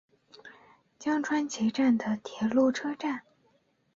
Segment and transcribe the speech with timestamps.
[0.97, 3.21] 江川崎站的铁路车站。